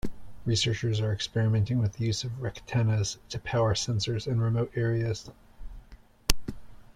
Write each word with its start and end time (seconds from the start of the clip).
Researchers 0.45 0.99
are 0.99 1.13
experimenting 1.13 1.77
with 1.77 1.93
the 1.93 2.05
use 2.05 2.23
of 2.23 2.31
rectennas 2.41 3.17
to 3.29 3.37
power 3.37 3.75
sensors 3.75 4.25
in 4.25 4.41
remote 4.41 4.71
areas. 4.73 5.29